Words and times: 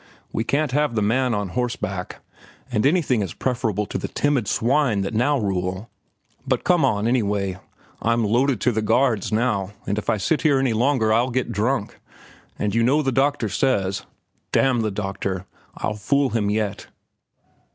We 0.33 0.43
can't 0.43 0.71
have 0.71 0.95
the 0.95 1.03
man 1.03 1.35
on 1.35 1.49
horseback, 1.49 2.21
and 2.71 2.87
anything 2.87 3.21
is 3.21 3.35
preferable 3.35 3.85
to 3.85 3.99
the 3.99 4.07
timid 4.07 4.47
swine 4.47 5.01
that 5.01 5.13
now 5.13 5.37
rule. 5.37 5.91
But 6.47 6.63
come 6.63 6.83
on, 6.83 7.07
anyway. 7.07 7.59
I'm 8.01 8.23
loaded 8.25 8.59
to 8.61 8.71
the 8.71 8.81
guards 8.81 9.31
now, 9.31 9.73
and 9.85 9.99
if 9.99 10.09
I 10.09 10.17
sit 10.17 10.41
here 10.41 10.57
any 10.57 10.73
longer, 10.73 11.13
I'll 11.13 11.29
get 11.29 11.51
drunk. 11.51 11.99
And 12.57 12.73
you 12.73 12.81
know 12.81 13.03
the 13.03 13.11
doctor 13.11 13.47
says—damn 13.47 14.81
the 14.81 14.89
doctor! 14.89 15.45
I'll 15.77 15.93
fool 15.93 16.29
him 16.31 16.49
yet." 16.49 16.87